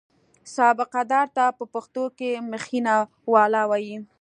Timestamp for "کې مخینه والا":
2.17-3.63